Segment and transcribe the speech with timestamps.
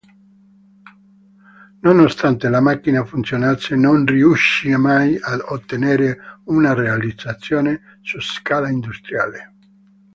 [1.83, 9.53] Nonostante la macchina funzionasse, non riuscì mai ad ottenere una realizzazione su scala industriale.